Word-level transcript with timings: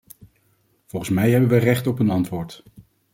Volgens 0.85 1.11
mij 1.11 1.31
hebben 1.31 1.49
wij 1.49 1.59
recht 1.59 1.87
op 1.87 1.99
een 1.99 2.09
antwoord. 2.09 2.63